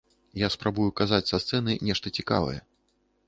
Я 0.43 0.47
спрабую 0.53 0.87
казаць 1.01 1.27
са 1.31 1.39
сцэны 1.45 1.77
нешта 1.89 2.13
цікавае. 2.21 2.57